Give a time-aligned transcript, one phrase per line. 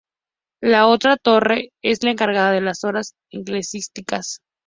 [0.63, 4.39] La otra torre es la encargada de las horas eclesiásticas.